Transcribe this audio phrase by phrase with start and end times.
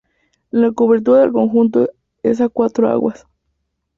[0.49, 1.91] La cobertura del conjunto
[2.23, 3.27] es a cuatro aguas.